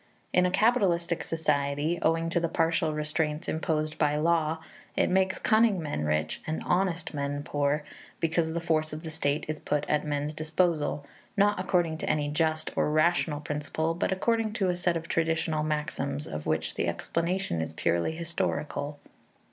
[0.33, 4.57] In a capitalistic society, owing to the partial restraints imposed by law,
[4.97, 7.83] it makes cunning men rich and honest men poor,
[8.19, 11.05] because the force of the state is put at men's disposal,
[11.37, 15.61] not according to any just or rational principle, but according to a set of traditional
[15.63, 18.97] maxims of which the explanation is purely historical.